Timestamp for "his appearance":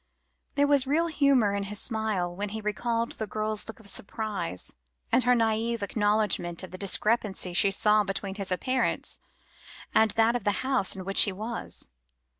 8.33-9.21